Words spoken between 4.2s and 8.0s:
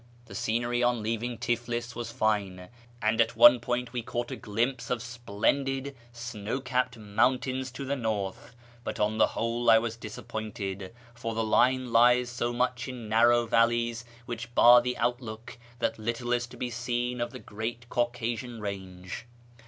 a glimpse of splendid snow capped mountains to the